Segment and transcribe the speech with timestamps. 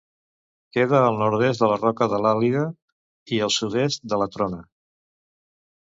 [0.77, 2.65] Queda al nord-est de la Roca de l'Àliga
[3.37, 4.63] i al sud-est de la Trona.